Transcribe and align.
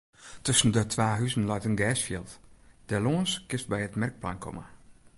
Tusken 0.43 0.71
de 0.75 0.83
twa 0.85 1.07
huzen 1.19 1.45
leit 1.49 1.67
in 1.69 1.77
gersfjild; 1.81 2.31
dêrlâns 2.87 3.31
kinst 3.49 3.67
by 3.71 3.79
it 3.87 3.99
merkplein 4.01 4.39
komme. 4.43 4.65